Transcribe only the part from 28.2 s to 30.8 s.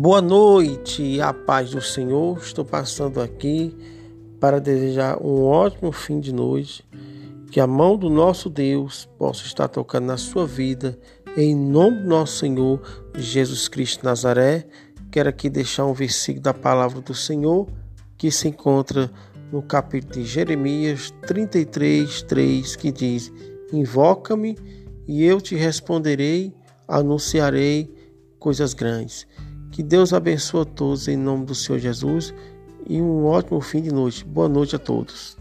coisas grandes. Que Deus abençoe a